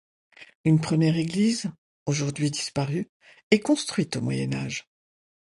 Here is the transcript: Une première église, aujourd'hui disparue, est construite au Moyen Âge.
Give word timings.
Une 0.65 0.81
première 0.81 1.15
église, 1.15 1.69
aujourd'hui 2.07 2.49
disparue, 2.49 3.11
est 3.51 3.59
construite 3.59 4.15
au 4.17 4.21
Moyen 4.21 4.51
Âge. 4.55 4.89